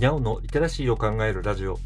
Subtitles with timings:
[0.00, 1.78] にゃおのリテラシーを考えるラジオ。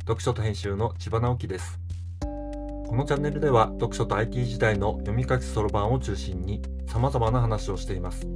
[0.00, 1.78] 読書と編集の千葉直樹です。
[2.20, 8.26] このチャンネルでは読書と IT 時代の読み書きそろばんを中心に様々な話をしています。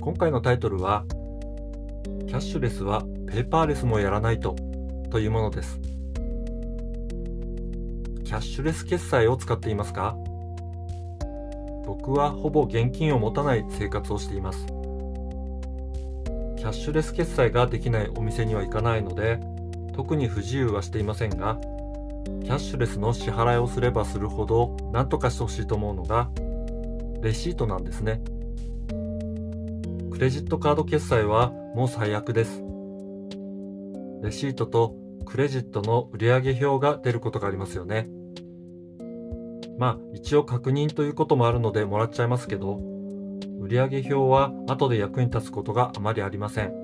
[0.00, 1.04] 今回のタイトルは
[2.26, 4.56] キャッシュレスはペーパーレスもやらないと
[5.10, 5.78] というものです。
[8.24, 10.16] キャッシュレス決済を使っていますか？
[11.84, 14.64] 僕はほぼ現金を持たない生活をしています。
[16.60, 19.40] キャッシュレス決済ができないお店には行かないので
[19.94, 21.58] 特に不自由はしていませんが
[22.42, 26.30] キャッシュレスの支払いをすればするほど何とかしてほしいと思うのが
[27.22, 28.20] レシートなんですね。
[30.10, 32.62] クレジットカード決済はもう最悪です。
[34.22, 38.06] レシートとクレジットの売上表が出ることがありますよね。
[39.78, 42.80] まあ一応確認ということもあるのでもらっちゃいますけど
[43.70, 46.74] 売上表は後で役に立つことがあまりありません。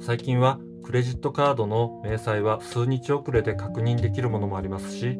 [0.00, 5.18] 最近はクレジットカードの明細は数日遅れで確認できるものもありますし、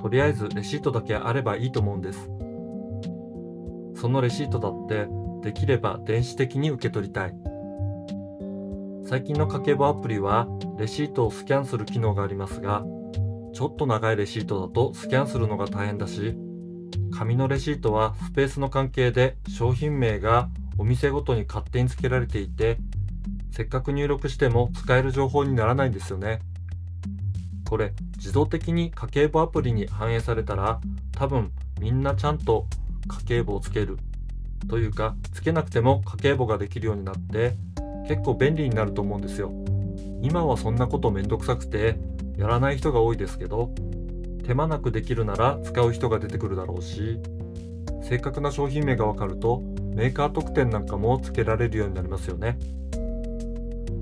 [0.00, 2.30] とりあえずレシートだけあればいいと思うんです。
[4.00, 5.08] そのレシートだって
[5.42, 7.34] できれば電子的に受け取りたい。
[9.04, 10.46] 最近の家計簿アプリは
[10.78, 12.84] レシートをスキャンする機能がありますが、
[13.52, 16.38] ちょっと長いレシートだとスキャンするのが大変だし、
[17.22, 22.78] 紙のレシートはスペースの関係で商品名がお店ごとに勝手に付けられていて
[23.52, 26.40] せっかく入力しても使える情報にならないんですよね。
[27.70, 30.80] これ自動的に家計簿アプリに反映されたら
[31.12, 32.66] 多分みんなちゃんと
[33.06, 33.98] 家計簿をつける。
[34.68, 37.54] というかつけなくても家計簿ができるようになって
[38.08, 39.52] 結構便利になると思うんですよ。
[40.22, 42.00] 今はそんなことめんどくさくて
[42.36, 43.72] やらない人が多いですけど
[44.42, 47.18] 手間なくできるなら使う人が出てくるだろうし
[48.02, 49.62] 正確な商品名がわかると
[49.94, 52.58] メーカー特典なんかも付けられるようになりますよね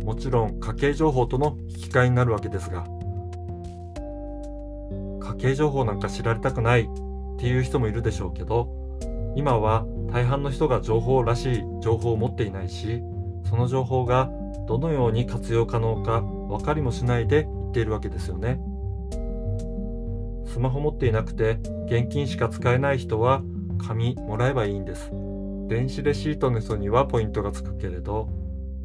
[0.05, 2.85] もちろん家計情報との引き換えになるわけですが
[5.21, 6.87] 家計情報なんか知られたくないっ
[7.39, 8.69] ていう人もいるでしょうけど
[9.37, 13.03] 今は大半の人が情報らしい情報を持っていないし
[13.49, 14.31] その情報が
[14.67, 18.61] どのように活用可能か分かりもしないで言っているわけですよね。
[20.51, 23.43] スマホ持っていなくて現金しか使えない人は
[23.87, 25.11] 紙もらえばいいんです。
[25.69, 28.29] 電子レシートの人にはポイントがつくけれど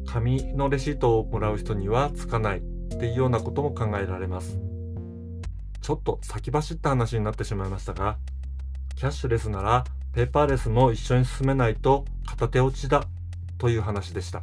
[0.06, 2.60] 紙のレシートをもらう人にはつかないっ
[2.98, 4.58] ていうようなことも考えられます。
[5.80, 8.16] ちょっと先走った話になってしまいましたが
[8.96, 13.04] キャッシュレスならペーパーレスも一緒に進めないと片手落ちだ
[13.58, 14.42] という話でした。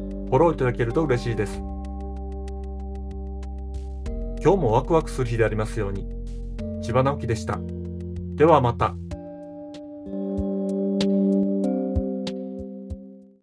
[0.31, 1.57] フォローいただけると嬉しいです。
[4.41, 6.07] 今日もワクワクする日でありますように。
[6.81, 7.59] 千葉直樹でした。
[8.35, 8.95] ではまた。